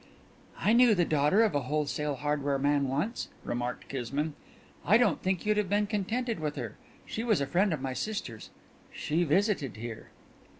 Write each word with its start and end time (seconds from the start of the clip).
"I 0.59 0.73
knew 0.73 0.95
the 0.95 1.05
daughter 1.05 1.43
of 1.43 1.53
a 1.53 1.59
wholesale 1.61 2.15
hardware 2.15 2.57
man 2.57 2.87
once," 2.87 3.27
remarked 3.43 3.87
Kismine. 3.87 4.33
"I 4.83 4.97
don't 4.97 5.21
think 5.21 5.45
you'd 5.45 5.57
have 5.57 5.69
been 5.69 5.85
contented 5.85 6.39
with 6.39 6.55
her. 6.55 6.75
She 7.05 7.23
was 7.23 7.39
a 7.39 7.45
friend 7.45 7.71
of 7.71 7.81
my 7.81 7.93
sister's. 7.93 8.49
She 8.91 9.23
visited 9.23 9.75
here." 9.77 10.09